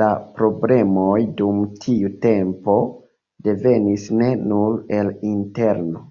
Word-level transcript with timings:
La 0.00 0.06
problemoj 0.38 1.18
dum 1.40 1.60
tiu 1.84 2.10
tempo 2.24 2.74
devenis 3.50 4.08
ne 4.24 4.32
nur 4.50 4.76
el 4.98 5.14
interno. 5.30 6.04